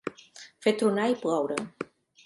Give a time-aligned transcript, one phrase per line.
[0.65, 1.63] Fer tronar i ploure.